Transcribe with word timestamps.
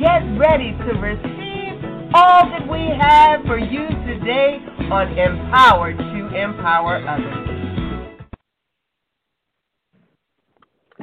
get 0.00 0.24
ready 0.40 0.72
to 0.72 0.96
receive 0.96 1.76
all 2.14 2.48
that 2.48 2.64
we 2.64 2.88
have 2.98 3.44
for 3.44 3.58
you 3.58 3.86
today 4.08 4.56
on 4.90 5.12
Empower 5.12 5.92
to 5.92 6.20
Empower 6.34 7.06
Others. 7.06 7.84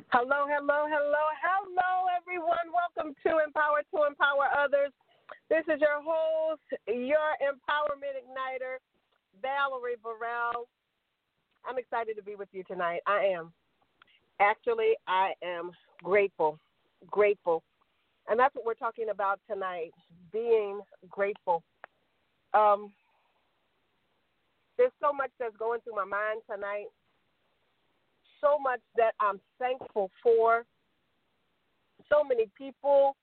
Hello, 0.10 0.50
hello, 0.50 0.90
hello, 0.90 1.24
hello, 1.46 2.08
everyone. 2.18 2.74
Welcome 2.74 3.14
to 3.22 3.38
Empower 3.46 3.86
to 3.94 4.08
Empower 4.10 4.50
Others. 4.58 4.92
This 5.48 5.62
is 5.72 5.80
your 5.80 6.02
host, 6.02 6.66
your 6.88 7.38
empowerment 7.38 8.18
igniter, 8.18 8.82
Valerie 9.44 10.02
Burrell. 10.02 10.68
I'm 11.70 11.78
excited 11.78 12.16
to 12.16 12.24
be 12.24 12.34
with 12.34 12.50
you 12.52 12.64
tonight. 12.64 13.02
I 13.06 13.32
am. 13.38 13.54
Actually, 14.40 14.94
I 15.08 15.34
am 15.44 15.70
grateful. 16.04 16.58
Grateful. 17.12 17.62
And 18.28 18.40
that's 18.40 18.54
what 18.56 18.66
we're 18.66 18.74
talking 18.74 19.10
about 19.10 19.40
tonight 19.50 19.92
being 20.32 20.82
grateful. 21.10 21.64
Um, 22.54 22.92
there's 24.78 24.92
so 25.02 25.12
much 25.14 25.32
that's 25.40 25.56
going 25.58 25.82
through 25.82 25.96
my 25.96 26.06
mind 26.06 26.42
tonight 26.50 26.88
so 28.42 28.58
much 28.60 28.82
that 28.96 29.14
I'm 29.20 29.40
thankful 29.60 30.12
for. 30.22 30.64
So 32.10 32.24
many 32.24 32.46
people 32.58 33.16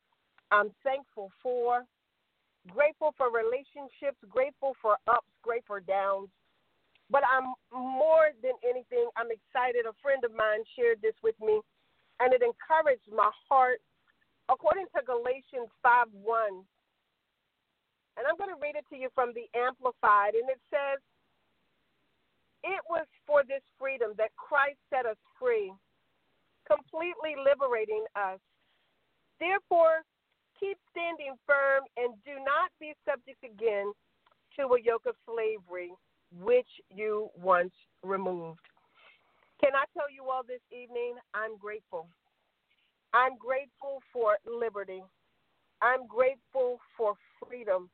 I'm 0.50 0.70
thankful 0.82 1.30
for. 1.42 1.84
Grateful 2.68 3.14
for 3.16 3.28
relationships, 3.28 4.16
grateful 4.28 4.72
for 4.80 4.96
ups, 5.06 5.28
grateful 5.42 5.76
for 5.76 5.80
downs. 5.80 6.28
But 7.10 7.22
I'm 7.28 7.52
more 7.70 8.32
than 8.42 8.56
anything, 8.64 9.08
I'm 9.16 9.28
excited. 9.28 9.84
A 9.84 9.92
friend 10.00 10.24
of 10.24 10.32
mine 10.32 10.64
shared 10.74 10.98
this 11.02 11.14
with 11.22 11.36
me, 11.40 11.60
and 12.20 12.32
it 12.32 12.40
encouraged 12.40 13.04
my 13.12 13.30
heart. 13.48 13.80
According 14.50 14.86
to 14.96 15.00
Galatians 15.04 15.72
5 15.82 16.06
1, 16.12 16.64
and 18.16 18.24
I'm 18.28 18.36
going 18.36 18.52
to 18.54 18.60
read 18.60 18.76
it 18.76 18.84
to 18.90 18.96
you 18.96 19.08
from 19.14 19.32
the 19.34 19.48
Amplified, 19.58 20.38
and 20.38 20.46
it 20.48 20.60
says, 20.70 21.00
it 22.64 22.80
was 22.88 23.04
for 23.26 23.42
this 23.44 23.64
freedom 23.78 24.12
that 24.16 24.32
Christ 24.36 24.78
set 24.88 25.04
us 25.04 25.20
free, 25.38 25.72
completely 26.64 27.36
liberating 27.36 28.04
us. 28.16 28.40
Therefore, 29.40 30.00
keep 30.58 30.78
standing 30.88 31.36
firm 31.44 31.84
and 31.96 32.14
do 32.24 32.40
not 32.40 32.72
be 32.80 32.94
subject 33.04 33.42
again 33.44 33.92
to 34.56 34.62
a 34.74 34.80
yoke 34.80 35.04
of 35.04 35.16
slavery 35.26 35.92
which 36.40 36.68
you 36.88 37.28
once 37.36 37.74
removed. 38.02 38.64
Can 39.60 39.74
I 39.74 39.84
tell 39.92 40.08
you 40.08 40.30
all 40.30 40.42
this 40.46 40.62
evening? 40.70 41.14
I'm 41.34 41.58
grateful. 41.58 42.08
I'm 43.14 43.38
grateful 43.38 44.02
for 44.12 44.36
liberty. 44.44 45.02
I'm 45.80 46.06
grateful 46.06 46.80
for 46.96 47.14
freedom. 47.38 47.88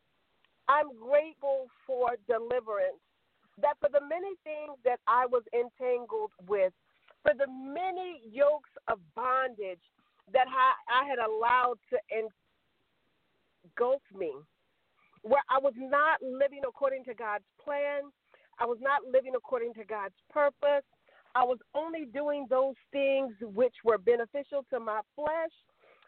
I'm 0.69 0.89
grateful 0.97 1.67
for 1.87 2.17
deliverance 2.27 3.03
that 3.61 3.77
for 3.81 3.91
the 3.93 4.01
many 4.01 4.33
things 4.45 4.79
that 4.85 5.01
I 5.07 5.27
was 5.27 5.43
entangled 5.53 6.33
with, 6.49 6.73
for 7.23 7.35
the 7.37 7.47
many 7.49 8.23
yokes 8.33 8.71
of 8.89 8.99
bondage 9.15 9.83
that 10.33 10.47
I 10.49 11.05
had 11.05 11.19
allowed 11.19 11.77
to 11.91 11.99
engulf 13.67 14.03
me, 14.17 14.33
where 15.23 15.43
I 15.51 15.59
was 15.59 15.75
not 15.77 16.23
living 16.23 16.63
according 16.67 17.05
to 17.05 17.15
God's 17.15 17.45
plan, 17.63 18.11
I 18.59 18.65
was 18.65 18.79
not 18.81 19.03
living 19.11 19.35
according 19.37 19.75
to 19.75 19.85
God's 19.85 20.15
purpose. 20.31 20.85
I 21.35 21.45
was 21.45 21.59
only 21.75 22.07
doing 22.07 22.47
those 22.51 22.75
things 22.93 23.35
which 23.41 23.75
were 23.85 23.99
beneficial 23.99 24.65
to 24.71 24.81
my 24.81 25.01
flesh. 25.15 25.55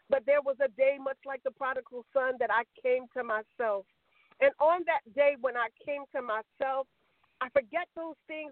But 0.09 0.25
there 0.25 0.41
was 0.41 0.57
a 0.63 0.67
day, 0.75 0.97
much 0.99 1.17
like 1.25 1.41
the 1.43 1.51
prodigal 1.51 2.05
son, 2.13 2.33
that 2.39 2.51
I 2.51 2.63
came 2.81 3.05
to 3.15 3.23
myself. 3.23 3.85
And 4.41 4.51
on 4.59 4.81
that 4.85 5.01
day, 5.15 5.35
when 5.39 5.55
I 5.55 5.69
came 5.85 6.03
to 6.13 6.21
myself, 6.21 6.87
I 7.41 7.49
forget 7.49 7.87
those 7.95 8.15
things 8.27 8.51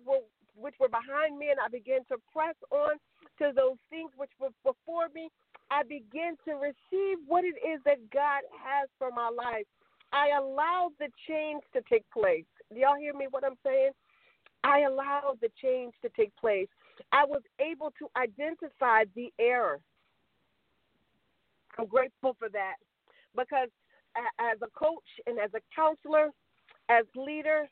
which 0.56 0.76
were 0.80 0.90
behind 0.90 1.38
me, 1.38 1.50
and 1.50 1.60
I 1.60 1.68
began 1.68 2.06
to 2.08 2.18
press 2.32 2.56
on 2.72 2.96
to 3.40 3.52
those 3.56 3.78
things 3.90 4.12
which 4.16 4.32
were 4.40 4.56
before 4.64 5.08
me. 5.14 5.30
I 5.70 5.84
begin 5.84 6.36
to 6.46 6.56
receive 6.56 7.18
what 7.28 7.44
it 7.44 7.56
is 7.68 7.80
that 7.86 8.00
God 8.12 8.42
has 8.64 8.90
for 8.98 9.12
my 9.12 9.30
life. 9.30 9.68
I 10.14 10.30
allowed 10.38 10.92
the 11.00 11.08
change 11.28 11.64
to 11.74 11.82
take 11.90 12.04
place. 12.12 12.46
Do 12.74 12.80
y'all 12.80 13.00
hear 13.00 13.14
me? 13.14 13.28
What 13.30 13.44
I'm 13.44 13.60
saying? 13.66 13.92
I 14.64 14.82
allowed 14.82 15.38
the 15.42 15.50
change 15.62 15.94
to 16.02 16.10
take 16.10 16.36
place. 16.36 16.68
I 17.12 17.26
was 17.26 17.42
able 17.60 17.92
to 18.00 18.08
identify 18.18 19.04
the 19.16 19.32
error. 19.40 19.80
I'm 21.78 21.88
grateful 21.88 22.36
for 22.38 22.50
that 22.50 22.76
because 23.36 23.70
as 24.40 24.58
a 24.62 24.68
coach 24.78 25.08
and 25.26 25.40
as 25.40 25.52
a 25.56 25.62
counselor, 25.76 26.30
as 26.90 27.06
leader, 27.16 27.68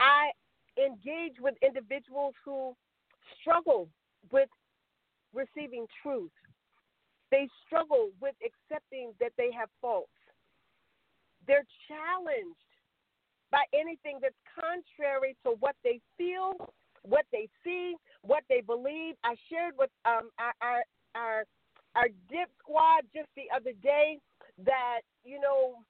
I 0.00 0.30
engage 0.76 1.36
with 1.40 1.54
individuals 1.62 2.34
who 2.44 2.74
struggle 3.40 3.88
with 4.32 4.48
receiving 5.32 5.86
truth. 6.02 6.32
They 7.30 7.48
struggle 7.66 8.10
with 8.20 8.34
accepting 8.44 9.12
that 9.20 9.32
they 9.38 9.50
have 9.52 9.68
faults. 9.80 10.10
They're 11.46 11.66
challenged 11.86 12.69
by 13.50 13.62
anything 13.74 14.18
that's 14.22 14.38
contrary 14.54 15.36
to 15.44 15.56
what 15.60 15.76
they 15.84 16.00
feel, 16.16 16.54
what 17.02 17.24
they 17.32 17.48
see, 17.64 17.94
what 18.22 18.44
they 18.48 18.60
believe. 18.60 19.14
I 19.24 19.34
shared 19.50 19.74
with 19.78 19.90
um, 20.04 20.30
our, 20.38 20.54
our 20.60 20.82
our 21.14 21.44
our 21.96 22.08
dip 22.30 22.48
squad 22.62 23.02
just 23.14 23.28
the 23.36 23.50
other 23.54 23.72
day 23.82 24.18
that 24.64 25.00
you 25.24 25.40
know 25.40 25.82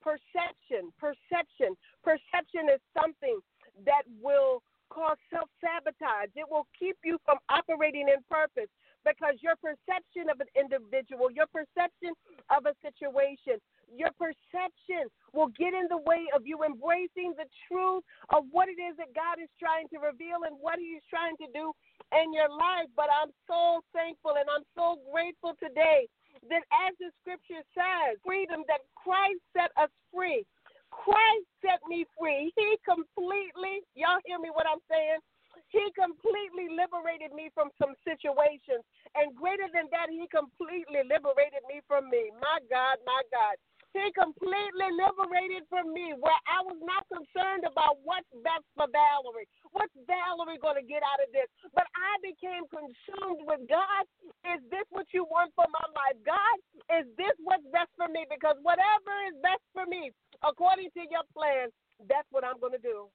perception, 0.00 0.92
perception, 0.98 1.74
perception 2.04 2.70
is 2.72 2.80
something 2.94 3.38
that 3.84 4.02
will 4.22 4.62
cause 4.90 5.18
self 5.30 5.48
sabotage. 5.60 6.32
It 6.36 6.46
will 6.48 6.66
keep 6.78 6.96
you 7.04 7.18
from 7.24 7.38
operating 7.50 8.08
in 8.08 8.22
purpose 8.30 8.70
because 9.04 9.38
your 9.40 9.56
perception 9.60 10.28
of 10.30 10.40
an 10.40 10.50
individual, 10.58 11.30
your 11.30 11.46
perception 11.48 12.12
of 12.50 12.66
a 12.66 12.74
situation, 12.82 13.60
your 13.94 14.12
perception 14.16 15.08
will 15.32 15.52
get 15.56 15.72
in 15.74 15.88
the 15.88 16.02
way 16.04 16.26
of 16.34 16.46
you 16.46 16.64
embracing 16.64 17.34
the 17.36 17.48
truth 17.68 18.04
of 18.34 18.44
what 18.50 18.68
it 18.68 18.80
is 18.80 18.96
that 18.96 19.12
God 19.14 19.40
is 19.40 19.50
trying 19.60 19.88
to 19.92 19.98
reveal 19.98 20.44
and 20.48 20.56
what 20.60 20.78
He 20.78 20.96
is 20.96 21.04
trying 21.08 21.36
to 21.40 21.48
do 21.52 21.72
in 22.12 22.32
your 22.32 22.48
life. 22.48 22.88
But 22.96 23.08
I'm 23.12 23.32
so 23.46 23.84
thankful 23.92 24.36
and 24.36 24.48
I'm 24.48 24.64
so 24.76 25.00
grateful 25.10 25.54
today 25.60 26.08
that 26.48 26.64
as 26.70 26.94
the 27.00 27.10
scripture 27.20 27.64
says, 27.74 28.20
freedom 28.24 28.62
that 28.68 28.84
Christ 28.94 29.42
set 29.52 29.72
us 29.76 29.90
free. 30.14 30.46
Christ 30.88 31.48
set 31.60 31.80
me 31.84 32.08
free. 32.16 32.52
He 32.56 32.68
completely, 32.80 33.84
y'all 33.92 34.22
hear 34.24 34.40
me 34.40 34.48
what 34.48 34.64
I'm 34.64 34.80
saying? 34.88 35.20
He 35.68 35.84
completely 35.92 36.72
liberated 36.72 37.36
me 37.36 37.52
from 37.52 37.68
some 37.76 37.92
situations. 38.00 38.80
And 39.12 39.36
greater 39.36 39.68
than 39.68 39.92
that, 39.92 40.08
He 40.08 40.24
completely 40.32 41.04
liberated 41.04 41.60
me 41.68 41.84
from 41.84 42.08
me. 42.08 42.32
My 42.40 42.62
God, 42.72 42.96
my 43.04 43.20
God. 43.28 43.60
He 43.98 44.14
completely 44.14 44.90
liberated 44.94 45.66
from 45.66 45.90
me 45.90 46.14
where 46.14 46.38
I 46.46 46.62
was 46.62 46.78
not 46.86 47.02
concerned 47.10 47.66
about 47.66 47.98
what's 48.06 48.30
best 48.46 48.62
for 48.78 48.86
Valerie. 48.94 49.50
What's 49.74 49.94
Valerie 50.06 50.62
going 50.62 50.78
to 50.78 50.86
get 50.86 51.02
out 51.02 51.18
of 51.18 51.34
this? 51.34 51.50
But 51.74 51.90
I 51.98 52.14
became 52.22 52.62
consumed 52.70 53.42
with 53.42 53.66
God. 53.66 54.06
Is 54.54 54.62
this 54.70 54.86
what 54.94 55.10
you 55.10 55.26
want 55.26 55.50
for 55.58 55.66
my 55.74 55.86
life? 55.98 56.18
God, 56.22 56.56
is 57.02 57.10
this 57.18 57.34
what's 57.42 57.66
best 57.74 57.90
for 57.98 58.06
me? 58.06 58.22
Because 58.30 58.54
whatever 58.62 59.12
is 59.26 59.36
best 59.42 59.64
for 59.74 59.90
me, 59.90 60.14
according 60.46 60.94
to 60.94 61.02
your 61.10 61.26
plan, 61.34 61.74
that's 62.06 62.28
what 62.30 62.46
I'm 62.46 62.62
going 62.62 62.78
to 62.78 62.84
do. 62.84 63.10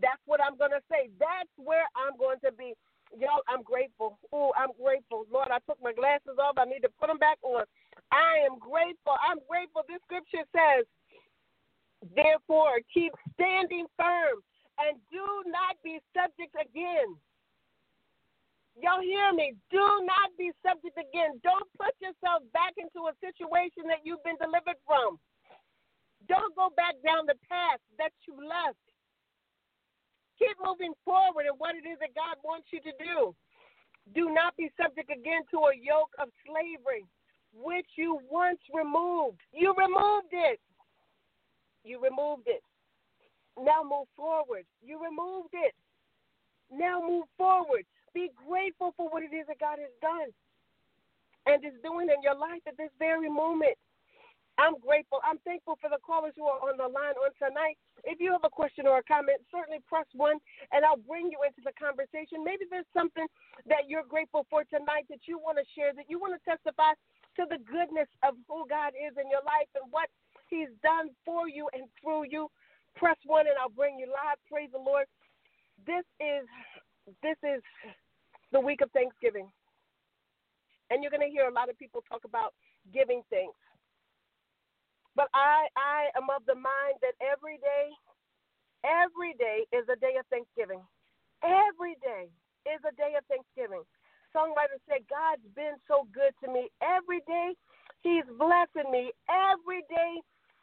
That's 0.00 0.22
what 0.24 0.40
I'm 0.40 0.56
going 0.56 0.72
to 0.72 0.82
say. 0.88 1.12
That's 1.20 1.52
where 1.60 1.84
I'm 1.92 2.16
going 2.16 2.40
to 2.48 2.52
be. 2.56 2.72
Y'all, 3.12 3.44
I'm 3.44 3.60
grateful. 3.60 4.16
Oh, 4.32 4.56
I'm 4.56 4.72
grateful. 4.80 5.28
Lord, 5.28 5.52
I 5.52 5.60
took 5.68 5.76
my 5.84 5.92
glasses 5.92 6.40
off. 6.40 6.56
I 6.56 6.64
need 6.64 6.80
to 6.80 6.92
put 6.96 7.12
them 7.12 7.20
back 7.20 7.36
on. 7.44 7.64
I 8.12 8.44
am 8.44 8.60
grateful. 8.60 9.16
I'm 9.16 9.40
grateful. 9.48 9.82
This 9.88 10.04
scripture 10.04 10.44
says, 10.52 10.84
therefore, 12.12 12.84
keep 12.92 13.16
standing 13.32 13.88
firm 13.96 14.44
and 14.76 15.00
do 15.08 15.24
not 15.48 15.80
be 15.80 15.96
subject 16.12 16.52
again. 16.54 17.16
Y'all 18.76 19.04
hear 19.04 19.32
me? 19.36 19.52
Do 19.68 19.84
not 20.04 20.32
be 20.40 20.52
subject 20.64 20.96
again. 20.96 21.36
Don't 21.44 21.68
put 21.76 21.92
yourself 22.00 22.44
back 22.56 22.72
into 22.80 23.08
a 23.08 23.16
situation 23.20 23.84
that 23.88 24.00
you've 24.04 24.24
been 24.24 24.40
delivered 24.40 24.80
from. 24.88 25.20
Don't 26.28 26.56
go 26.56 26.72
back 26.72 26.96
down 27.04 27.28
the 27.28 27.36
path 27.48 27.80
that 28.00 28.12
you 28.24 28.32
left. 28.40 28.80
Keep 30.40 30.56
moving 30.64 30.96
forward 31.04 31.44
in 31.44 31.54
what 31.60 31.76
it 31.76 31.84
is 31.84 32.00
that 32.00 32.16
God 32.16 32.40
wants 32.40 32.72
you 32.72 32.80
to 32.80 32.92
do. 32.96 33.36
Do 34.16 34.32
not 34.32 34.56
be 34.56 34.72
subject 34.80 35.12
again 35.12 35.44
to 35.52 35.70
a 35.70 35.74
yoke 35.76 36.10
of 36.18 36.32
slavery, 36.42 37.04
which 37.52 37.86
you 37.96 38.20
once 38.30 38.60
removed. 38.72 39.40
You 39.52 39.74
removed 39.76 40.32
it. 40.32 40.60
You 41.84 42.02
removed 42.02 42.46
it. 42.46 42.62
Now 43.60 43.82
move 43.82 44.08
forward. 44.16 44.64
You 44.80 45.02
removed 45.02 45.52
it. 45.52 45.74
Now 46.72 47.00
move 47.00 47.26
forward. 47.36 47.84
Be 48.14 48.30
grateful 48.48 48.94
for 48.96 49.08
what 49.08 49.22
it 49.22 49.34
is 49.34 49.46
that 49.48 49.60
God 49.60 49.78
has 49.78 49.92
done 50.00 50.32
and 51.46 51.64
is 51.64 51.76
doing 51.82 52.08
in 52.08 52.22
your 52.22 52.36
life 52.36 52.62
at 52.68 52.76
this 52.76 52.92
very 52.98 53.28
moment. 53.28 53.76
I'm 54.60 54.76
grateful. 54.78 55.18
I'm 55.24 55.40
thankful 55.48 55.80
for 55.80 55.88
the 55.88 56.00
callers 56.04 56.36
who 56.36 56.44
are 56.44 56.60
on 56.60 56.76
the 56.76 56.86
line 56.86 57.16
on 57.16 57.32
tonight. 57.40 57.80
If 58.04 58.20
you 58.20 58.32
have 58.32 58.44
a 58.44 58.52
question 58.52 58.86
or 58.86 59.00
a 59.00 59.06
comment, 59.08 59.40
certainly 59.48 59.80
press 59.88 60.04
one 60.12 60.36
and 60.72 60.84
I'll 60.84 61.00
bring 61.00 61.32
you 61.32 61.40
into 61.40 61.64
the 61.64 61.72
conversation. 61.72 62.44
Maybe 62.44 62.68
there's 62.68 62.88
something 62.92 63.26
that 63.64 63.88
you're 63.88 64.04
grateful 64.04 64.44
for 64.52 64.62
tonight 64.68 65.08
that 65.08 65.24
you 65.24 65.40
want 65.40 65.56
to 65.56 65.66
share, 65.72 65.96
that 65.96 66.08
you 66.08 66.20
want 66.20 66.36
to 66.36 66.42
testify 66.44 66.92
to 67.36 67.46
the 67.48 67.58
goodness 67.64 68.08
of 68.22 68.34
who 68.48 68.66
God 68.68 68.92
is 68.96 69.16
in 69.16 69.28
your 69.30 69.44
life 69.44 69.70
and 69.74 69.88
what 69.90 70.08
He's 70.48 70.72
done 70.82 71.10
for 71.24 71.48
you 71.48 71.68
and 71.72 71.88
through 72.00 72.28
you. 72.28 72.48
Press 72.96 73.16
one 73.24 73.48
and 73.48 73.56
I'll 73.56 73.72
bring 73.72 73.98
you 73.98 74.06
live. 74.06 74.36
Praise 74.50 74.68
the 74.72 74.82
Lord. 74.82 75.06
This 75.86 76.04
is 76.20 76.44
this 77.22 77.40
is 77.42 77.62
the 78.52 78.60
week 78.60 78.80
of 78.80 78.90
Thanksgiving. 78.92 79.50
And 80.90 81.00
you're 81.00 81.10
going 81.10 81.24
to 81.24 81.32
hear 81.32 81.48
a 81.48 81.54
lot 81.54 81.72
of 81.72 81.78
people 81.80 82.04
talk 82.04 82.28
about 82.28 82.52
giving 82.92 83.24
thanks. 83.32 83.56
But 85.16 85.28
I, 85.32 85.68
I 85.76 86.12
am 86.16 86.28
of 86.28 86.44
the 86.44 86.56
mind 86.56 87.00
that 87.00 87.16
every 87.20 87.56
day, 87.60 87.92
every 88.84 89.32
day 89.40 89.64
is 89.72 89.88
a 89.88 89.96
day 89.96 90.20
of 90.20 90.24
Thanksgiving. 90.28 90.80
Every 91.44 91.96
day 92.00 92.28
is 92.68 92.80
a 92.84 92.92
day 92.96 93.16
of 93.16 93.24
Thanksgiving. 93.28 93.84
Songwriter 94.34 94.80
said, 94.88 95.04
God's 95.08 95.46
been 95.54 95.76
so 95.86 96.08
good 96.12 96.32
to 96.44 96.52
me. 96.52 96.68
Every 96.82 97.20
day, 97.28 97.54
He's 98.02 98.26
blessing 98.34 98.90
me. 98.90 99.12
Every 99.30 99.86
day 99.86 100.12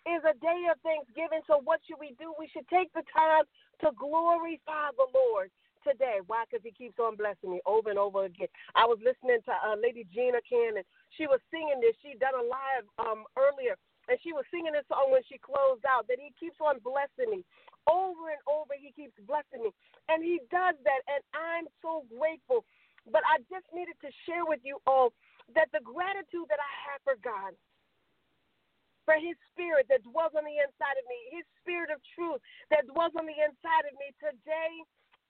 is 0.09 0.21
a 0.27 0.35
day 0.43 0.67
of 0.67 0.75
Thanksgiving. 0.83 1.39
So, 1.47 1.61
what 1.63 1.79
should 1.87 2.01
we 2.01 2.17
do? 2.19 2.33
We 2.35 2.49
should 2.51 2.67
take 2.67 2.91
the 2.93 3.05
time 3.15 3.47
to 3.85 3.95
glorify 3.95 4.91
the 4.97 5.07
Lord 5.13 5.51
today. 5.87 6.19
Why? 6.27 6.43
Because 6.49 6.65
He 6.65 6.75
keeps 6.75 6.99
on 6.99 7.15
blessing 7.15 7.51
me 7.55 7.61
over 7.65 7.89
and 7.89 7.99
over 7.99 8.25
again. 8.25 8.51
I 8.75 8.83
was 8.83 8.99
listening 8.99 9.39
to 9.47 9.53
uh, 9.55 9.79
Lady 9.79 10.03
Gina 10.11 10.43
Cannon. 10.43 10.83
She 11.15 11.27
was 11.27 11.39
singing 11.47 11.79
this. 11.79 11.95
She 12.03 12.19
done 12.19 12.35
a 12.35 12.43
live 12.43 12.85
um, 12.99 13.23
earlier 13.39 13.79
and 14.09 14.17
she 14.25 14.33
was 14.33 14.43
singing 14.49 14.73
this 14.73 14.89
song 14.89 15.13
when 15.13 15.21
she 15.29 15.37
closed 15.37 15.85
out 15.85 16.09
that 16.09 16.17
he 16.17 16.33
keeps 16.33 16.57
on 16.57 16.81
blessing 16.81 17.29
me. 17.29 17.45
Over 17.85 18.33
and 18.33 18.41
over, 18.49 18.73
he 18.73 18.89
keeps 18.91 19.13
blessing 19.29 19.61
me. 19.61 19.71
And 20.09 20.25
he 20.25 20.41
does 20.49 20.73
that, 20.81 21.01
and 21.05 21.21
I'm 21.37 21.69
so 21.81 22.05
grateful. 22.09 22.65
But 23.07 23.23
I 23.27 23.39
just 23.47 23.67
needed 23.71 23.95
to 24.03 24.11
share 24.27 24.43
with 24.47 24.59
you 24.63 24.79
all 24.87 25.13
that 25.55 25.71
the 25.71 25.83
gratitude 25.83 26.47
that 26.51 26.59
I 26.61 26.73
have 26.91 27.01
for 27.07 27.15
God, 27.23 27.55
for 29.05 29.15
his 29.17 29.37
spirit 29.53 29.87
that 29.89 30.05
dwells 30.05 30.35
on 30.37 30.45
the 30.45 30.57
inside 30.61 30.97
of 30.99 31.05
me, 31.09 31.19
his 31.39 31.45
spirit 31.61 31.89
of 31.91 31.99
truth 32.15 32.41
that 32.71 32.87
dwells 32.89 33.15
on 33.17 33.25
the 33.27 33.39
inside 33.39 33.85
of 33.89 33.95
me 33.97 34.11
today, 34.21 34.73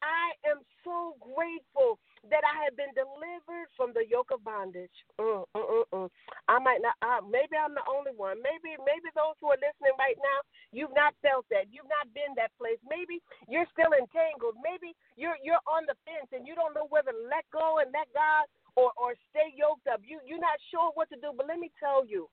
I 0.03 0.35
am 0.49 0.61
so 0.85 1.15
grateful 1.21 1.99
that 2.27 2.43
I 2.43 2.67
have 2.67 2.75
been 2.75 2.91
delivered 2.91 3.71
from 3.79 3.95
the 3.95 4.03
yoke 4.03 4.35
of 4.35 4.43
bondage. 4.43 4.93
Mm, 5.15 5.47
mm, 5.55 5.67
mm, 5.67 5.87
mm. 5.95 6.09
I 6.51 6.59
might 6.59 6.83
not. 6.83 6.99
Maybe 7.23 7.55
I'm 7.55 7.71
the 7.71 7.85
only 7.87 8.11
one. 8.11 8.43
Maybe 8.43 8.75
maybe 8.83 9.07
those 9.15 9.39
who 9.39 9.55
are 9.55 9.61
listening 9.61 9.95
right 9.95 10.19
now, 10.19 10.39
you've 10.75 10.95
not 10.95 11.15
felt 11.23 11.47
that. 11.53 11.71
You've 11.71 11.87
not 11.87 12.11
been 12.11 12.35
that 12.35 12.51
place. 12.59 12.79
Maybe 12.83 13.23
you're 13.47 13.69
still 13.71 13.95
entangled. 13.95 14.59
Maybe 14.59 14.91
you're 15.15 15.39
you're 15.39 15.63
on 15.63 15.87
the 15.87 15.95
fence 16.03 16.27
and 16.35 16.43
you 16.43 16.59
don't 16.59 16.75
know 16.75 16.91
whether 16.91 17.15
to 17.15 17.23
let 17.31 17.47
go 17.55 17.79
and 17.79 17.87
let 17.95 18.11
God 18.11 18.45
or 18.75 18.91
or 18.99 19.15
stay 19.31 19.55
yoked 19.55 19.87
up. 19.87 20.03
You 20.03 20.19
you're 20.27 20.43
not 20.43 20.59
sure 20.69 20.91
what 20.99 21.07
to 21.15 21.17
do. 21.23 21.31
But 21.31 21.47
let 21.47 21.59
me 21.63 21.71
tell 21.79 22.03
you, 22.03 22.27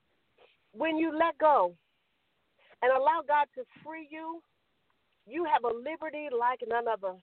when 0.74 0.98
you 0.98 1.14
let 1.14 1.38
go 1.38 1.78
and 2.82 2.90
allow 2.90 3.22
God 3.22 3.46
to 3.54 3.62
free 3.86 4.10
you, 4.10 4.42
you 5.26 5.46
have 5.46 5.64
a 5.64 5.72
liberty 5.74 6.28
like 6.30 6.60
none 6.66 6.88
other. 6.90 7.14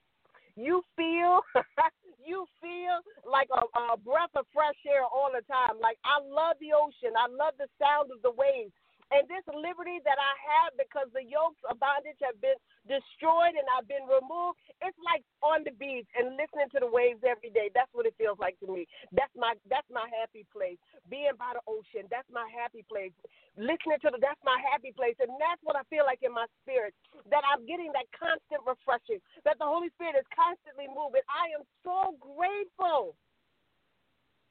You 0.55 0.83
feel 0.95 1.41
you 2.25 2.45
feel 2.61 3.00
like 3.29 3.50
a, 3.51 3.63
a 3.94 3.97
breath 3.97 4.33
of 4.35 4.45
fresh 4.53 4.77
air 4.88 5.03
all 5.03 5.29
the 5.33 5.44
time. 5.47 5.79
Like 5.81 5.97
I 6.05 6.21
love 6.21 6.57
the 6.59 6.73
ocean. 6.75 7.15
I 7.17 7.27
love 7.27 7.53
the 7.57 7.67
sound 7.81 8.11
of 8.11 8.21
the 8.21 8.31
waves. 8.31 8.73
And 9.13 9.30
this 9.30 9.45
liberty 9.54 10.01
that 10.01 10.18
I 10.18 10.33
have 10.57 10.74
because 10.74 11.06
the 11.13 11.21
yokes 11.21 11.62
of 11.69 11.77
bondage 11.77 12.18
have 12.25 12.42
been 12.42 12.57
destroyed 12.89 13.54
and 13.54 13.68
I've 13.69 13.86
been 13.86 14.10
removed, 14.10 14.57
it's 14.81 14.98
like 15.06 15.21
on 15.45 15.62
the 15.62 15.75
beach 15.77 16.10
and 16.18 16.33
listening 16.33 16.74
to 16.74 16.81
the 16.81 16.89
waves 16.89 17.21
every 17.21 17.54
day. 17.54 17.69
That's 17.77 17.94
what 17.94 18.10
it 18.10 18.18
feels 18.18 18.42
like 18.42 18.57
to 18.65 18.68
me. 18.68 18.89
That's 19.13 19.33
my 19.38 19.54
that's 19.69 19.88
my 19.94 20.10
happy 20.10 20.50
place. 20.50 20.81
Being 21.13 21.38
by 21.38 21.54
the 21.54 21.63
ocean, 21.69 22.10
that's 22.10 22.27
my 22.33 22.50
happy 22.50 22.81
place. 22.89 23.13
Listening 23.54 24.01
to 24.01 24.10
the 24.10 24.18
that's 24.18 24.42
my 24.42 24.57
happy 24.65 24.89
place. 24.98 25.15
And 25.21 25.30
that's 25.38 25.62
what 25.62 25.77
I 25.77 25.86
feel 25.94 26.10
like 26.10 26.25
in 26.25 26.33
my 26.33 26.50
spirit. 26.65 26.98
That 27.30 27.45
I'm 27.45 27.69
getting 27.69 27.94
that 27.94 28.10
constant 28.18 28.65
refreshing. 28.65 29.21
That 29.45 29.62
the 29.62 29.69
Holy 29.69 29.94
Spirit 29.94 30.18
is 30.18 30.27
constantly 30.33 30.89
moving. 30.89 31.21
I 31.30 31.54
am 31.54 31.63
so 31.86 32.18
grateful. 32.18 33.13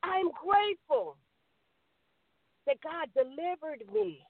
I'm 0.06 0.30
grateful 0.30 1.18
that 2.66 2.78
God 2.82 3.10
delivered 3.14 3.82
me 3.90 4.22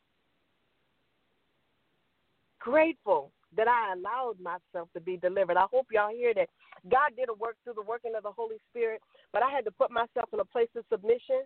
grateful 2.62 3.32
that 3.56 3.68
I 3.68 3.92
allowed 3.92 4.36
myself 4.40 4.88
to 4.94 5.00
be 5.00 5.16
delivered. 5.16 5.56
I 5.56 5.66
hope 5.70 5.88
y'all 5.90 6.14
hear 6.14 6.32
that. 6.34 6.48
God 6.90 7.10
did 7.16 7.28
a 7.28 7.34
work 7.34 7.56
through 7.62 7.74
the 7.74 7.82
working 7.82 8.12
of 8.16 8.22
the 8.22 8.30
Holy 8.30 8.56
Spirit, 8.70 9.02
but 9.32 9.42
I 9.42 9.50
had 9.50 9.64
to 9.66 9.70
put 9.70 9.90
myself 9.90 10.28
in 10.32 10.40
a 10.40 10.44
place 10.44 10.70
of 10.76 10.84
submission 10.90 11.42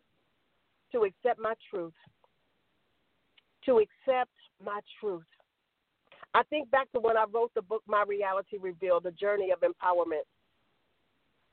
to 0.92 1.04
accept 1.04 1.40
my 1.40 1.54
truth. 1.70 1.92
To 3.64 3.78
accept 3.80 4.30
my 4.64 4.80
truth. 5.00 5.26
I 6.34 6.42
think 6.44 6.70
back 6.70 6.90
to 6.92 7.00
when 7.00 7.16
I 7.16 7.24
wrote 7.32 7.52
the 7.54 7.62
book 7.62 7.82
My 7.86 8.04
Reality 8.06 8.58
Revealed, 8.60 9.04
The 9.04 9.10
Journey 9.12 9.50
of 9.50 9.60
Empowerment. 9.60 10.26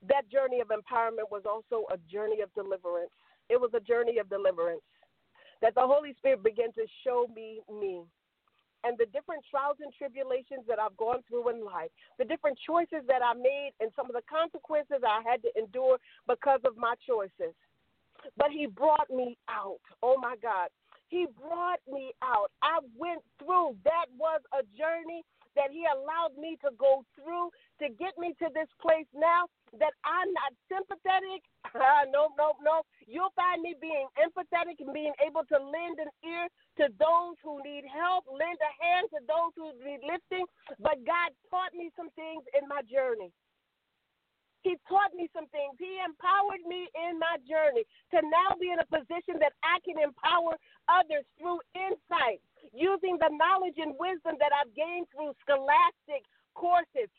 That 0.08 0.30
journey 0.30 0.60
of 0.60 0.68
empowerment 0.68 1.32
was 1.32 1.44
also 1.50 1.86
a 1.92 1.98
journey 2.12 2.42
of 2.42 2.54
deliverance. 2.54 3.12
It 3.50 3.60
was 3.60 3.72
a 3.74 3.80
journey 3.80 4.20
of 4.20 4.30
deliverance. 4.30 4.82
That 5.62 5.76
the 5.76 5.82
Holy 5.82 6.14
Spirit 6.18 6.44
began 6.44 6.74
to 6.74 6.86
show 7.06 7.28
me 7.34 7.62
me 7.72 8.04
and 8.84 8.98
the 8.98 9.06
different 9.08 9.44
trials 9.50 9.78
and 9.82 9.94
tribulations 9.94 10.68
that 10.68 10.80
I've 10.80 10.96
gone 10.98 11.24
through 11.28 11.50
in 11.50 11.64
life, 11.64 11.90
the 12.18 12.26
different 12.26 12.58
choices 12.66 13.06
that 13.08 13.22
I 13.24 13.34
made, 13.34 13.72
and 13.80 13.92
some 13.96 14.08
of 14.08 14.14
the 14.14 14.24
consequences 14.30 15.04
I 15.06 15.22
had 15.24 15.42
to 15.44 15.50
endure 15.58 15.98
because 16.28 16.60
of 16.66 16.78
my 16.78 16.96
choices. 17.08 17.56
But 18.38 18.52
He 18.52 18.68
brought 18.68 19.10
me 19.10 19.38
out. 19.50 19.80
Oh 20.02 20.18
my 20.20 20.36
God. 20.42 20.70
He 21.14 21.30
brought 21.38 21.82
me 21.86 22.10
out. 22.26 22.50
I 22.66 22.82
went 22.98 23.22
through. 23.38 23.78
That 23.86 24.10
was 24.18 24.42
a 24.58 24.66
journey 24.74 25.22
that 25.54 25.70
He 25.70 25.86
allowed 25.86 26.34
me 26.42 26.58
to 26.66 26.74
go 26.82 27.06
through 27.14 27.54
to 27.86 27.94
get 28.02 28.18
me 28.18 28.34
to 28.42 28.50
this 28.58 28.70
place 28.82 29.06
now 29.14 29.46
that 29.78 29.94
I'm 30.02 30.30
not 30.34 30.52
sympathetic. 30.74 31.46
no, 32.10 32.34
no, 32.34 32.58
no. 32.66 32.82
You'll 33.06 33.34
find 33.38 33.62
me 33.62 33.78
being 33.78 34.10
empathetic 34.18 34.82
and 34.82 34.94
being 34.94 35.14
able 35.22 35.46
to 35.54 35.58
lend 35.62 36.02
an 36.02 36.10
ear 36.26 36.50
to 36.82 36.90
those 36.98 37.38
who 37.46 37.62
need 37.62 37.86
help, 37.86 38.26
lend 38.34 38.58
a 38.58 38.74
hand 38.82 39.06
to 39.14 39.22
those 39.30 39.54
who 39.54 39.70
need 39.86 40.02
lifting. 40.02 40.46
But 40.82 41.06
God 41.06 41.30
taught 41.54 41.78
me 41.78 41.94
some 41.94 42.10
things 42.18 42.42
in 42.58 42.66
my 42.68 42.82
journey. 42.90 43.30
He 44.64 44.80
taught 44.88 45.12
me 45.16 45.28
some 45.36 45.48
things. 45.52 45.76
He 45.80 46.00
empowered 46.00 46.64
me 46.68 46.88
in 46.96 47.20
my 47.20 47.38
journey 47.44 47.84
to 48.16 48.18
now 48.24 48.56
be 48.60 48.72
in 48.72 48.80
a 48.80 48.88
position 48.88 49.40
that 49.44 49.54
I 49.64 49.84
can 49.84 50.00
empower 50.00 50.56
others 50.88 51.28
through 51.38 51.60
insight, 51.76 52.40
using 52.72 53.20
the 53.20 53.32
knowledge 53.36 53.78
and 53.78 53.96
wisdom 54.00 54.40
that 54.40 54.56
I've 54.56 54.72
gained 54.76 55.08
through 55.12 55.36
scholastic 55.44 56.24
courses, 56.56 57.12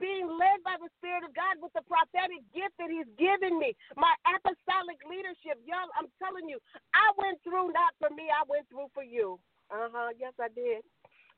being 0.00 0.26
led 0.26 0.62
by 0.66 0.76
the 0.80 0.90
Spirit 0.98 1.22
of 1.26 1.32
God 1.36 1.60
with 1.62 1.72
the 1.76 1.84
prophetic 1.86 2.42
gift 2.54 2.74
that 2.82 2.90
He's 2.90 3.08
given 3.18 3.58
me, 3.58 3.76
my 3.96 4.12
apostolic 4.26 4.98
leadership. 5.06 5.60
Y'all, 5.66 5.90
I'm 5.94 6.10
telling 6.18 6.48
you, 6.48 6.58
I 6.94 7.12
went 7.18 7.38
through 7.44 7.72
not 7.72 7.94
for 8.02 8.10
me, 8.10 8.28
I 8.32 8.42
went 8.48 8.66
through 8.72 8.90
for 8.94 9.04
you. 9.04 9.38
Uh 9.70 9.88
huh, 9.92 10.10
yes, 10.18 10.34
I 10.40 10.48
did. 10.50 10.82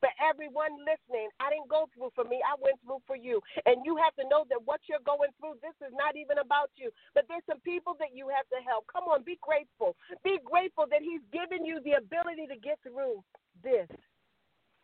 For 0.03 0.11
everyone 0.19 0.75
listening, 0.83 1.31
I 1.39 1.55
didn't 1.55 1.71
go 1.71 1.87
through 1.95 2.11
for 2.19 2.27
me, 2.27 2.43
I 2.43 2.59
went 2.59 2.83
through 2.83 3.07
for 3.07 3.15
you. 3.15 3.39
And 3.71 3.87
you 3.87 3.95
have 4.03 4.19
to 4.19 4.27
know 4.27 4.43
that 4.51 4.59
what 4.67 4.83
you're 4.91 5.05
going 5.07 5.31
through, 5.39 5.63
this 5.63 5.79
is 5.79 5.95
not 5.95 6.19
even 6.19 6.43
about 6.43 6.75
you, 6.75 6.91
but 7.15 7.31
there's 7.31 7.47
some 7.47 7.63
people 7.63 7.95
that 8.03 8.11
you 8.11 8.27
have 8.27 8.51
to 8.51 8.59
help. 8.67 8.91
Come 8.91 9.07
on, 9.07 9.23
be 9.23 9.39
grateful. 9.39 9.95
Be 10.27 10.43
grateful 10.43 10.91
that 10.91 11.07
He's 11.07 11.23
given 11.31 11.63
you 11.63 11.79
the 11.87 12.03
ability 12.03 12.51
to 12.51 12.59
get 12.59 12.83
through 12.83 13.23
this. 13.63 13.87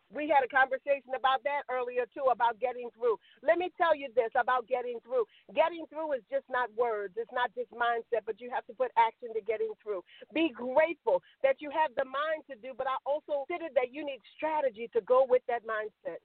We 0.09 0.25
had 0.25 0.41
a 0.41 0.49
conversation 0.49 1.13
about 1.13 1.45
that 1.45 1.69
earlier 1.69 2.09
too, 2.09 2.33
about 2.33 2.57
getting 2.57 2.89
through. 2.97 3.21
Let 3.45 3.61
me 3.61 3.69
tell 3.77 3.93
you 3.93 4.09
this 4.17 4.33
about 4.33 4.65
getting 4.65 4.97
through. 5.05 5.29
Getting 5.53 5.85
through 5.85 6.17
is 6.17 6.25
just 6.33 6.49
not 6.49 6.73
words, 6.73 7.13
it's 7.13 7.31
not 7.31 7.53
just 7.53 7.69
mindset, 7.69 8.25
but 8.25 8.41
you 8.41 8.49
have 8.49 8.65
to 8.65 8.73
put 8.73 8.89
action 8.97 9.29
to 9.37 9.41
getting 9.45 9.69
through. 9.85 10.01
Be 10.33 10.49
grateful 10.49 11.21
that 11.45 11.61
you 11.61 11.69
have 11.69 11.93
the 11.93 12.09
mind 12.09 12.41
to 12.49 12.57
do, 12.57 12.73
but 12.73 12.89
I 12.89 12.97
also 13.05 13.45
consider 13.45 13.69
that 13.77 13.93
you 13.93 14.01
need 14.01 14.21
strategy 14.33 14.89
to 14.97 15.01
go 15.05 15.29
with 15.29 15.45
that 15.45 15.61
mindset. 15.61 16.21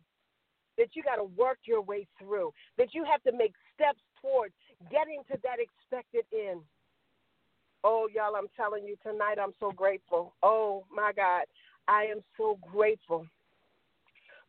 That 0.81 0.97
you 0.97 1.05
got 1.05 1.23
to 1.23 1.29
work 1.37 1.59
your 1.69 1.83
way 1.83 2.09
through, 2.19 2.51
that 2.79 2.95
you 2.95 3.05
have 3.05 3.23
to 3.23 3.33
make 3.37 3.53
steps 3.77 4.01
towards 4.21 4.55
getting 4.91 5.23
to 5.31 5.39
that 5.45 5.61
expected 5.61 6.25
end. 6.33 6.63
Oh, 7.85 8.09
y'all, 8.13 8.35
I'm 8.35 8.49
telling 8.57 8.85
you 8.85 8.97
tonight, 9.05 9.37
I'm 9.39 9.53
so 9.61 9.71
grateful. 9.71 10.35
Oh, 10.43 10.85
my 10.91 11.13
God, 11.15 11.45
I 11.87 12.05
am 12.11 12.25
so 12.37 12.59
grateful 12.73 13.27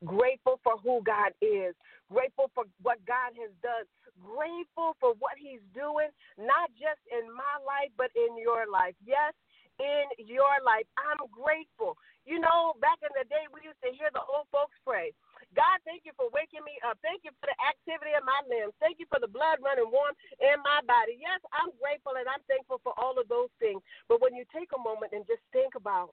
grateful 0.06 0.60
for 0.64 0.78
who 0.80 1.02
God 1.04 1.34
is, 1.42 1.76
grateful 2.12 2.52
for 2.54 2.66
what 2.82 3.04
God 3.06 3.34
has 3.42 3.52
done, 3.66 3.86
grateful 4.22 4.96
for 5.02 5.14
what 5.20 5.36
He's 5.38 5.64
doing, 5.74 6.10
not 6.40 6.72
just 6.78 7.02
in 7.12 7.26
my 7.34 7.56
life, 7.66 7.92
but 7.98 8.14
in 8.16 8.38
your 8.38 8.70
life. 8.70 8.96
Yes, 9.04 9.34
in 9.80 10.08
your 10.24 10.62
life. 10.64 10.88
I'm 10.96 11.28
grateful. 11.30 11.98
You 12.26 12.40
know, 12.42 12.74
back 12.82 12.98
in 13.06 13.12
the 13.14 13.28
day, 13.30 13.46
we 13.54 13.62
used 13.68 13.82
to 13.86 13.94
hear 13.94 14.10
the 14.14 14.24
old 14.26 14.50
folks 14.50 14.74
pray. 14.82 15.14
God, 15.54 15.78
thank 15.86 16.04
you 16.04 16.12
for 16.18 16.28
waking 16.34 16.66
me 16.66 16.76
up. 16.84 16.98
Thank 17.06 17.22
you 17.24 17.32
for 17.38 17.48
the 17.48 17.58
activity 17.62 18.18
of 18.18 18.26
my 18.26 18.40
limbs. 18.50 18.74
Thank 18.82 18.98
you 18.98 19.08
for 19.08 19.22
the 19.22 19.30
blood 19.30 19.62
running 19.62 19.88
warm 19.88 20.18
in 20.42 20.58
my 20.66 20.82
body. 20.90 21.16
Yes, 21.22 21.40
I'm 21.54 21.72
grateful 21.78 22.18
and 22.18 22.28
I'm 22.28 22.42
thankful 22.50 22.82
for 22.82 22.98
all 22.98 23.16
of 23.16 23.30
those 23.30 23.54
things. 23.62 23.80
But 24.10 24.20
when 24.20 24.34
you 24.34 24.44
take 24.52 24.74
a 24.74 24.82
moment 24.82 25.14
and 25.14 25.24
just 25.30 25.44
think 25.54 25.78
about 25.78 26.12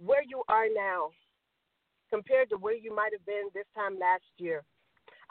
where 0.00 0.24
you 0.24 0.42
are 0.48 0.66
now, 0.72 1.12
compared 2.12 2.50
to 2.50 2.56
where 2.56 2.76
you 2.76 2.94
might 2.94 3.16
have 3.16 3.24
been 3.24 3.48
this 3.54 3.64
time 3.74 3.98
last 3.98 4.28
year. 4.36 4.62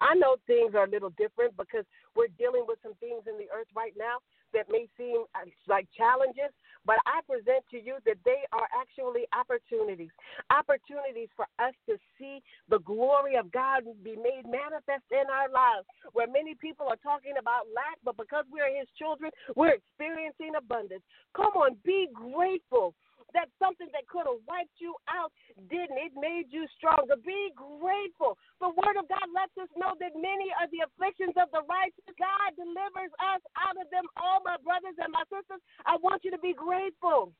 I 0.02 0.16
know 0.16 0.42
things 0.50 0.74
are 0.74 0.90
a 0.90 0.90
little 0.90 1.14
different 1.14 1.56
because 1.56 1.86
we're 2.18 2.34
dealing 2.42 2.66
with 2.68 2.82
some 2.82 2.98
things 2.98 3.30
in 3.30 3.38
the 3.38 3.46
earth 3.54 3.70
right 3.78 3.94
now 3.94 4.18
that 4.54 4.66
may 4.68 4.90
seem 4.98 5.24
uh, 5.38 5.48
like 5.70 5.88
challenges, 5.96 6.52
but 6.84 6.98
I 7.06 7.22
present 7.24 7.64
to 7.72 7.80
you 7.80 8.02
that 8.04 8.18
they 8.26 8.44
are 8.52 8.68
actually 8.74 9.30
opportunities. 9.32 10.12
Opportunities 10.50 11.30
for 11.38 11.46
us 11.62 11.72
to 11.88 11.96
see 12.18 12.42
the 12.68 12.80
glory 12.80 13.38
of 13.38 13.52
God 13.54 13.86
be 14.04 14.18
made 14.18 14.44
manifest 14.44 15.06
in 15.14 15.30
our 15.32 15.48
lives. 15.48 15.88
Where 16.12 16.28
many 16.28 16.56
people 16.56 16.90
are 16.90 17.00
talking 17.00 17.40
about 17.40 17.72
lack, 17.72 18.02
but 18.04 18.18
because 18.18 18.44
we're 18.52 18.74
His 18.74 18.90
children, 18.98 19.32
we're 19.56 19.78
experiencing 19.78 20.58
abundance. 20.58 21.06
Come 21.38 21.56
on, 21.56 21.78
be 21.86 22.10
grateful 22.12 22.94
that 23.34 23.52
something 23.58 23.88
that 23.96 24.08
could 24.08 24.28
have 24.28 24.42
wiped 24.48 24.78
you 24.80 24.96
out 25.10 25.32
didn't. 25.70 25.98
It 26.00 26.14
made 26.16 26.50
you 26.50 26.68
stronger. 26.78 27.16
Be 27.20 27.52
grateful. 27.56 28.38
The 28.60 28.72
Word 28.72 28.96
of 29.00 29.08
God 29.08 29.28
lets 29.32 29.56
us 29.60 29.72
know 29.76 29.96
that 30.00 30.16
many 30.16 30.52
are 30.56 30.70
the 30.70 30.86
afflictions 30.88 31.36
of 31.40 31.50
the 31.56 31.64
righteous. 31.68 32.06
God 32.16 32.56
delivers 32.56 33.14
us 33.20 33.42
out 33.58 33.78
of 33.80 33.88
them 33.90 34.06
all, 34.20 34.44
my 34.44 34.60
brothers 34.62 34.98
and 35.00 35.12
my 35.12 35.24
sisters. 35.32 35.62
I 35.88 35.98
want 36.00 36.24
you 36.24 36.32
to 36.32 36.42
be 36.42 36.54
grateful 36.54 37.34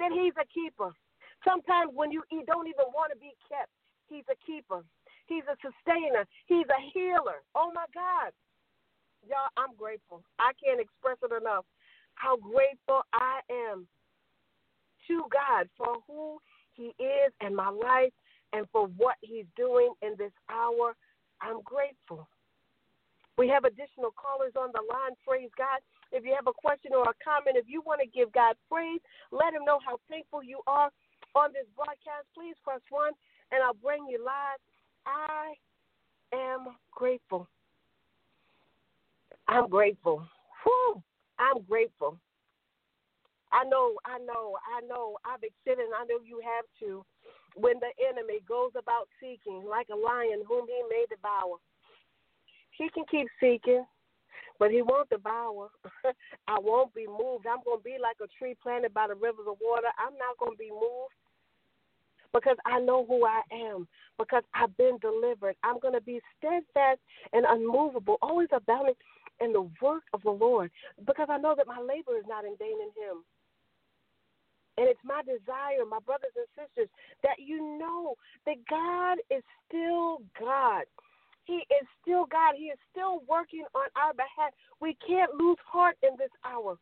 that 0.00 0.12
He's 0.12 0.36
a 0.40 0.46
keeper. 0.48 0.92
Sometimes 1.44 1.90
when 1.92 2.12
you 2.12 2.22
don't 2.46 2.68
even 2.70 2.88
want 2.94 3.10
to 3.12 3.18
be 3.18 3.34
kept, 3.48 3.72
He's 4.08 4.26
a 4.30 4.38
keeper. 4.44 4.84
He's 5.26 5.46
a 5.48 5.56
sustainer. 5.62 6.26
He's 6.46 6.68
a 6.68 6.80
healer. 6.92 7.40
Oh 7.54 7.70
my 7.72 7.86
God. 7.94 8.34
Y'all, 9.22 9.50
I'm 9.56 9.74
grateful. 9.78 10.22
I 10.42 10.50
can't 10.58 10.82
express 10.82 11.16
it 11.22 11.30
enough 11.30 11.64
how 12.14 12.36
grateful 12.36 13.02
I 13.14 13.40
am 13.50 13.86
to 15.08 15.24
God 15.32 15.68
for 15.76 15.98
who 16.06 16.38
He 16.74 16.94
is 17.02 17.32
in 17.46 17.54
my 17.54 17.68
life 17.68 18.12
and 18.52 18.66
for 18.72 18.86
what 18.96 19.16
He's 19.20 19.46
doing 19.56 19.92
in 20.02 20.14
this 20.18 20.32
hour. 20.50 20.94
I'm 21.40 21.60
grateful. 21.62 22.28
We 23.38 23.48
have 23.48 23.64
additional 23.64 24.12
callers 24.12 24.52
on 24.56 24.70
the 24.72 24.82
line. 24.92 25.16
Praise 25.26 25.50
God. 25.56 25.80
If 26.12 26.24
you 26.24 26.34
have 26.36 26.46
a 26.46 26.52
question 26.52 26.92
or 26.94 27.02
a 27.04 27.16
comment, 27.24 27.56
if 27.56 27.64
you 27.66 27.82
want 27.84 28.00
to 28.00 28.06
give 28.06 28.32
God 28.32 28.54
praise, 28.70 29.00
let 29.32 29.54
Him 29.54 29.64
know 29.64 29.78
how 29.84 29.98
thankful 30.08 30.42
you 30.42 30.60
are 30.66 30.90
on 31.34 31.50
this 31.52 31.66
broadcast. 31.74 32.28
Please 32.36 32.54
press 32.62 32.82
one 32.90 33.12
and 33.50 33.62
I'll 33.62 33.74
bring 33.74 34.06
you 34.08 34.22
live. 34.24 34.60
I 35.06 35.54
am 36.34 36.76
grateful. 36.90 37.48
I'm 39.48 39.68
grateful. 39.68 40.22
Whew, 40.64 41.02
I'm 41.38 41.62
grateful. 41.62 42.18
I 43.52 43.64
know, 43.64 43.96
I 44.04 44.18
know, 44.18 44.56
I 44.64 44.80
know. 44.86 45.18
I've 45.24 45.42
experienced, 45.42 45.92
I 45.92 46.04
know 46.04 46.20
you 46.24 46.40
have 46.40 46.64
to. 46.80 47.04
When 47.54 47.76
the 47.80 47.92
enemy 48.00 48.40
goes 48.48 48.72
about 48.78 49.08
seeking 49.20 49.64
like 49.68 49.88
a 49.92 49.96
lion 49.96 50.40
whom 50.48 50.66
he 50.66 50.80
may 50.88 51.04
devour, 51.08 51.60
he 52.72 52.88
can 52.88 53.04
keep 53.10 53.28
seeking, 53.38 53.84
but 54.58 54.70
he 54.70 54.80
won't 54.80 55.10
devour. 55.10 55.68
I 56.48 56.58
won't 56.58 56.94
be 56.94 57.06
moved. 57.06 57.46
I'm 57.46 57.60
going 57.64 57.78
to 57.78 57.84
be 57.84 57.96
like 58.00 58.16
a 58.24 58.28
tree 58.38 58.56
planted 58.62 58.94
by 58.94 59.08
the 59.08 59.14
rivers 59.14 59.44
of 59.46 59.60
water. 59.60 59.92
I'm 60.00 60.16
not 60.16 60.40
going 60.40 60.56
to 60.56 60.58
be 60.58 60.70
moved 60.70 61.12
because 62.32 62.56
I 62.64 62.80
know 62.80 63.04
who 63.04 63.26
I 63.26 63.42
am, 63.52 63.86
because 64.18 64.42
I've 64.54 64.74
been 64.76 64.98
delivered. 65.00 65.56
I'm 65.62 65.78
going 65.78 65.94
to 65.94 66.00
be 66.00 66.20
steadfast 66.38 67.00
and 67.32 67.44
unmovable, 67.46 68.16
always 68.22 68.48
abounding 68.52 68.94
in 69.40 69.52
the 69.52 69.68
work 69.82 70.04
of 70.14 70.22
the 70.22 70.30
Lord, 70.30 70.70
because 71.06 71.28
I 71.30 71.38
know 71.38 71.54
that 71.56 71.66
my 71.66 71.78
labor 71.78 72.16
is 72.16 72.24
not 72.26 72.44
in 72.44 72.56
vain 72.58 72.78
in 72.80 72.88
Him. 72.96 73.24
And 74.78 74.88
it's 74.88 75.00
my 75.04 75.20
desire, 75.22 75.84
my 75.84 76.00
brothers 76.00 76.32
and 76.32 76.48
sisters, 76.56 76.88
that 77.22 77.36
you 77.38 77.78
know 77.78 78.14
that 78.46 78.56
God 78.68 79.18
is 79.28 79.44
still 79.68 80.24
God. 80.38 80.84
He 81.44 81.66
is 81.68 81.86
still 82.00 82.24
God. 82.24 82.54
He 82.56 82.72
is 82.72 82.78
still 82.90 83.20
working 83.28 83.64
on 83.74 83.88
our 83.96 84.14
behalf. 84.14 84.54
We 84.80 84.96
can't 85.06 85.34
lose 85.34 85.58
heart 85.66 85.96
in 86.02 86.16
this 86.16 86.32
hour. 86.44 86.78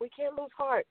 We 0.00 0.08
can't 0.10 0.38
lose 0.38 0.52
heart. 0.56 0.86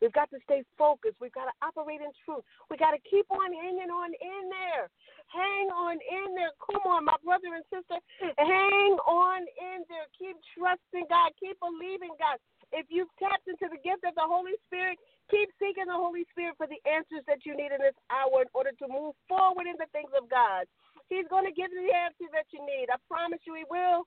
We've 0.00 0.14
got 0.14 0.30
to 0.30 0.38
stay 0.46 0.62
focused. 0.78 1.18
We've 1.20 1.34
got 1.34 1.50
to 1.50 1.56
operate 1.62 2.00
in 2.00 2.14
truth. 2.24 2.46
We 2.70 2.78
got 2.78 2.94
to 2.94 3.02
keep 3.02 3.26
on 3.30 3.50
hanging 3.50 3.90
on 3.90 4.14
in 4.14 4.42
there. 4.46 4.86
Hang 5.26 5.68
on 5.74 5.98
in 5.98 6.34
there. 6.38 6.54
Come 6.62 6.86
on, 6.86 7.04
my 7.04 7.18
brother 7.20 7.52
and 7.52 7.66
sister. 7.68 7.98
Hang 8.38 8.94
on 9.04 9.42
in 9.42 9.82
there. 9.90 10.06
Keep 10.14 10.38
trusting 10.54 11.06
God. 11.10 11.34
Keep 11.36 11.58
believing 11.58 12.14
God. 12.16 12.38
If 12.72 12.86
you've 12.92 13.12
tapped 13.16 13.48
into 13.48 13.68
the 13.72 13.80
gift 13.80 14.04
of 14.04 14.14
the 14.14 14.28
Holy 14.28 14.56
Spirit, 14.68 15.00
keep 15.32 15.48
seeking 15.56 15.88
the 15.88 15.96
Holy 15.96 16.28
Spirit 16.32 16.56
for 16.60 16.68
the 16.68 16.80
answers 16.84 17.24
that 17.24 17.44
you 17.48 17.56
need 17.56 17.72
in 17.72 17.80
this 17.80 17.96
hour 18.12 18.44
in 18.44 18.50
order 18.52 18.72
to 18.76 18.86
move 18.88 19.16
forward 19.24 19.64
in 19.64 19.76
the 19.80 19.88
things 19.92 20.12
of 20.12 20.28
God. 20.28 20.68
He's 21.08 21.28
going 21.32 21.48
to 21.48 21.54
give 21.56 21.72
you 21.72 21.88
the 21.88 21.96
answers 21.96 22.28
that 22.36 22.48
you 22.52 22.60
need. 22.60 22.92
I 22.92 23.00
promise 23.08 23.40
you, 23.48 23.56
He 23.56 23.64
will. 23.72 24.04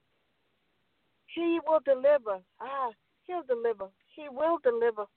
He 1.34 1.58
will 1.66 1.82
deliver. 1.82 2.44
Ah, 2.62 2.94
He'll 3.26 3.48
deliver. 3.48 3.90
He 4.14 4.30
will 4.30 4.62
deliver. 4.62 5.10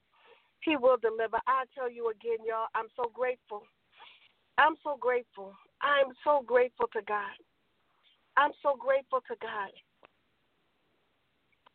He 0.65 0.77
will 0.77 0.97
deliver. 0.97 1.37
I 1.45 1.69
tell 1.77 1.89
you 1.91 2.09
again, 2.09 2.41
y'all, 2.41 2.71
I'm 2.73 2.89
so 2.97 3.11
grateful. 3.13 3.61
I'm 4.57 4.73
so 4.81 4.97
grateful. 4.97 5.53
I'm 5.81 6.13
so 6.23 6.41
grateful 6.41 6.87
to 6.93 7.01
God. 7.05 7.35
I'm 8.37 8.51
so 8.63 8.75
grateful 8.79 9.21
to 9.29 9.35
God. 9.41 9.71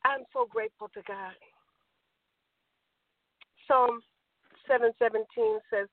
I'm 0.05 0.25
so 0.33 0.47
grateful 0.51 0.89
to 0.95 1.03
God. 1.07 1.37
Psalm 3.71 4.03
717 4.67 5.23
says, 5.71 5.87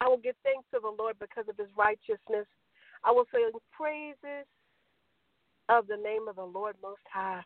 I 0.00 0.08
will 0.08 0.16
give 0.16 0.32
thanks 0.40 0.64
to 0.72 0.80
the 0.80 0.96
Lord 0.96 1.20
because 1.20 1.44
of 1.44 1.60
his 1.60 1.68
righteousness. 1.76 2.48
I 3.04 3.12
will 3.12 3.28
sing 3.28 3.52
praises 3.68 4.48
of 5.68 5.84
the 5.92 6.00
name 6.00 6.24
of 6.24 6.36
the 6.36 6.48
Lord 6.48 6.76
Most 6.80 7.04
High. 7.12 7.44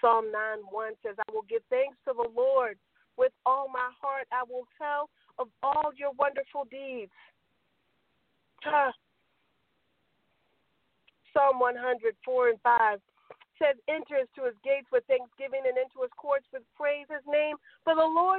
Psalm 0.00 0.30
9:1 0.30 0.94
says, 1.02 1.16
I 1.18 1.32
will 1.32 1.42
give 1.50 1.62
thanks 1.68 1.98
to 2.06 2.14
the 2.14 2.30
Lord 2.30 2.78
with 3.16 3.32
all 3.44 3.66
my 3.66 3.90
heart. 4.00 4.28
I 4.30 4.44
will 4.46 4.68
tell 4.78 5.10
of 5.40 5.48
all 5.64 5.90
your 5.96 6.12
wonderful 6.12 6.64
deeds. 6.70 7.10
Psalm 8.62 8.92
100, 11.58 12.14
4 12.24 12.48
and 12.48 12.60
5 12.62 13.00
says, 13.58 13.76
Enter 13.88 14.20
into 14.20 14.46
his 14.46 14.56
gates 14.64 14.88
with 14.92 15.04
thanksgiving 15.08 15.64
and 15.64 15.76
into 15.76 16.02
his 16.02 16.12
courts 16.16 16.46
with 16.52 16.62
praise 16.76 17.06
his 17.08 17.24
name. 17.26 17.56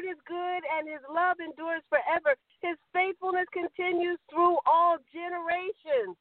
Is 0.07 0.15
good 0.23 0.63
and 0.63 0.87
his 0.87 1.03
love 1.11 1.35
endures 1.43 1.83
forever. 1.91 2.39
His 2.63 2.79
faithfulness 2.95 3.43
continues 3.51 4.15
through 4.31 4.55
all 4.63 4.95
generations. 5.11 6.15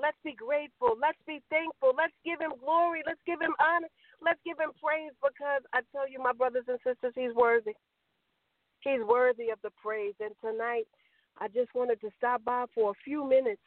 Let's 0.00 0.16
be 0.24 0.32
grateful. 0.32 0.96
Let's 0.96 1.20
be 1.26 1.44
thankful. 1.52 1.92
Let's 1.92 2.16
give 2.24 2.40
him 2.40 2.56
glory. 2.64 3.02
Let's 3.04 3.20
give 3.26 3.40
him 3.44 3.52
honor. 3.60 3.92
Let's 4.24 4.40
give 4.40 4.56
him 4.56 4.72
praise 4.80 5.12
because 5.20 5.68
I 5.76 5.84
tell 5.92 6.08
you, 6.08 6.16
my 6.16 6.32
brothers 6.32 6.64
and 6.64 6.80
sisters, 6.80 7.12
he's 7.12 7.36
worthy. 7.36 7.76
He's 8.80 9.04
worthy 9.04 9.52
of 9.52 9.60
the 9.60 9.72
praise. 9.76 10.16
And 10.20 10.32
tonight, 10.40 10.88
I 11.36 11.48
just 11.48 11.74
wanted 11.74 12.00
to 12.00 12.10
stop 12.16 12.44
by 12.44 12.64
for 12.72 12.92
a 12.92 13.00
few 13.04 13.28
minutes 13.28 13.60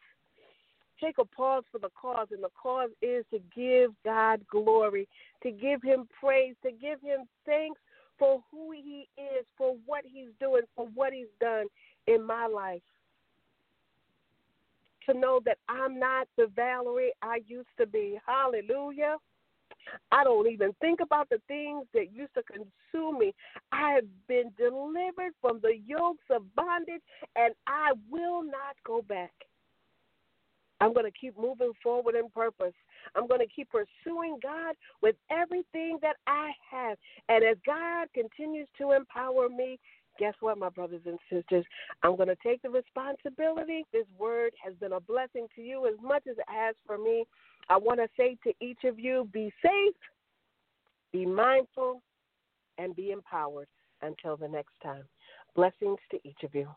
take 1.00 1.18
a 1.18 1.26
pause 1.26 1.64
for 1.72 1.80
the 1.80 1.90
cause, 2.00 2.28
and 2.32 2.44
the 2.44 2.50
cause 2.62 2.90
is 3.02 3.24
to 3.32 3.40
give 3.56 3.92
God 4.04 4.42
glory, 4.52 5.08
to 5.44 5.52
give 5.52 5.82
Him 5.82 6.08
praise, 6.20 6.56
to 6.64 6.72
give 6.72 7.00
Him 7.02 7.24
thanks 7.46 7.80
for 8.20 8.44
who 8.52 8.72
He 8.72 9.08
is, 9.18 9.46
for 9.58 9.76
what 9.86 10.04
He's 10.06 10.30
doing, 10.40 10.64
for 10.76 10.88
what 10.94 11.14
He's 11.14 11.34
done 11.40 11.66
in 12.06 12.24
my 12.24 12.46
life. 12.46 12.82
To 15.08 15.18
know 15.18 15.40
that 15.46 15.58
I'm 15.68 15.98
not 15.98 16.28
the 16.38 16.48
Valerie 16.56 17.14
I 17.24 17.40
used 17.48 17.70
to 17.80 17.88
be. 17.88 18.20
Hallelujah. 18.28 19.16
I 20.12 20.24
don't 20.24 20.48
even 20.48 20.74
think 20.82 21.00
about 21.00 21.30
the 21.30 21.42
things 21.48 21.86
that 21.94 22.14
used 22.14 22.34
to 22.36 22.44
consume 22.44 23.18
me. 23.18 23.34
I 23.72 23.94
have 23.94 24.28
been 24.28 24.52
delivered 24.58 25.34
from 25.42 25.60
the 25.62 25.78
yokes 25.88 26.26
of 26.30 26.54
bondage, 26.56 27.02
and 27.36 27.54
I 27.66 27.94
will 28.10 28.44
not 28.44 28.76
go 28.86 29.02
back. 29.02 29.32
I'm 30.82 30.94
going 30.94 31.06
to 31.06 31.20
keep 31.20 31.38
moving 31.38 31.72
forward 31.84 32.16
in 32.16 32.30
purpose. 32.30 32.74
I'm 33.16 33.28
going 33.28 33.42
to 33.42 33.54
keep 33.54 33.70
pursuing 33.70 34.38
God 34.42 34.76
with 35.02 35.16
everything 35.32 36.00
that 36.02 36.16
I 36.28 36.52
have. 36.72 36.98
And 37.28 37.44
as 37.44 37.58
God 37.66 38.08
continues 38.14 38.68
to 38.78 38.92
empower 38.92 39.50
me, 39.50 39.80
guess 40.18 40.34
what, 40.40 40.58
my 40.58 40.70
brothers 40.70 41.02
and 41.06 41.20
sisters? 41.32 41.66
I'm 42.04 42.16
going 42.16 42.28
to 42.30 42.38
take 42.44 42.62
the 42.62 42.70
responsibility. 42.70 43.86
This 43.92 44.06
word 44.18 44.52
has 44.64 44.74
been 44.76 44.94
a 44.94 45.00
blessing 45.00 45.48
to 45.56 45.62
you 45.62 45.88
as 45.88 45.96
much 46.02 46.24
as 46.30 46.38
it 46.38 46.46
has 46.48 46.76
for 46.86 46.98
me. 46.98 47.26
I 47.70 47.78
want 47.78 48.00
to 48.00 48.08
say 48.18 48.38
to 48.44 48.54
each 48.62 48.84
of 48.86 49.00
you 49.00 49.28
be 49.32 49.52
safe, 49.62 49.96
be 51.12 51.26
mindful, 51.26 52.02
and 52.78 52.96
be 52.96 53.12
empowered 53.12 53.68
until 54.02 54.38
the 54.38 54.48
next 54.48 54.74
time. 54.82 55.04
Blessings 55.56 56.00
to 56.12 56.18
each 56.24 56.44
of 56.44 56.56
you. 56.56 56.68